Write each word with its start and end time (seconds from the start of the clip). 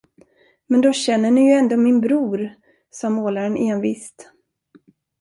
Men 0.67 0.81
då 0.81 0.93
känner 0.93 1.31
ni 1.31 1.47
ju 1.49 1.53
ändå 1.53 1.77
min 1.77 2.01
bror, 2.01 2.53
sade 2.91 3.13
målaren 3.13 3.57
envist. 3.57 4.31